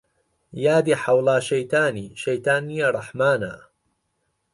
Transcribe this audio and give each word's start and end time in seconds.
یادی 0.65 0.93
حەوڵا 1.03 1.37
شەیتانی 1.47 2.07
شەیتان 2.21 2.61
نیە 2.69 2.87
ڕەحمانە 2.95 3.53